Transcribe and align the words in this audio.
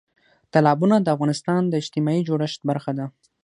تالابونه 0.53 0.95
د 0.99 1.07
افغانستان 1.15 1.61
د 1.67 1.73
اجتماعي 1.81 2.21
جوړښت 2.29 2.61
برخه 2.69 2.91
ده. 2.97 3.05